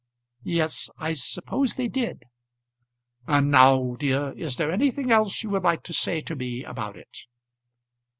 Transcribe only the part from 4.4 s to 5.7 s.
there anything else you would